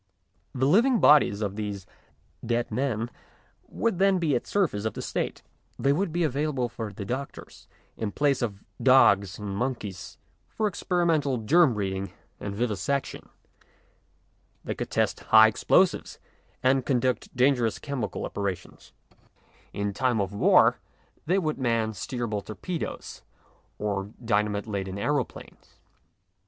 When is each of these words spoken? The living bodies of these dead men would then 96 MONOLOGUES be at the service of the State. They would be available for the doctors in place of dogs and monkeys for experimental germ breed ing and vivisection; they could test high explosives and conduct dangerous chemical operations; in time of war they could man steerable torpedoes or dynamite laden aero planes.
The 0.55 0.65
living 0.65 0.99
bodies 0.99 1.41
of 1.41 1.55
these 1.55 1.85
dead 2.43 2.71
men 2.71 3.11
would 3.69 3.99
then 3.99 4.15
96 4.15 4.15
MONOLOGUES 4.15 4.19
be 4.31 4.35
at 4.35 4.43
the 4.45 4.49
service 4.49 4.85
of 4.85 4.93
the 4.95 5.01
State. 5.03 5.43
They 5.77 5.93
would 5.93 6.11
be 6.11 6.23
available 6.23 6.69
for 6.69 6.91
the 6.91 7.05
doctors 7.05 7.67
in 7.97 8.11
place 8.11 8.41
of 8.41 8.63
dogs 8.81 9.37
and 9.37 9.55
monkeys 9.55 10.17
for 10.49 10.65
experimental 10.65 11.37
germ 11.37 11.75
breed 11.75 11.93
ing 11.93 12.13
and 12.39 12.55
vivisection; 12.55 13.29
they 14.63 14.73
could 14.73 14.89
test 14.89 15.19
high 15.19 15.45
explosives 15.49 16.17
and 16.63 16.83
conduct 16.83 17.35
dangerous 17.35 17.77
chemical 17.77 18.25
operations; 18.25 18.93
in 19.71 19.93
time 19.93 20.19
of 20.19 20.33
war 20.33 20.79
they 21.27 21.39
could 21.39 21.59
man 21.59 21.91
steerable 21.91 22.43
torpedoes 22.43 23.21
or 23.77 24.09
dynamite 24.25 24.65
laden 24.65 24.97
aero 24.97 25.23
planes. 25.23 25.77